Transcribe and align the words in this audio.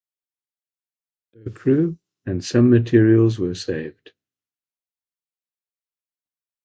Her 1.43 1.51
crew 1.51 1.99
and 2.25 2.43
some 2.43 2.71
materials 2.71 3.37
were 3.37 3.53
saved. 3.53 4.13